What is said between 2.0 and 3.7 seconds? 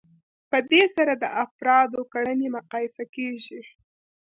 کړنې مقایسه کیږي.